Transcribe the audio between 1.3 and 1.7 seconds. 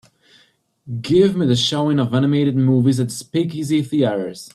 me the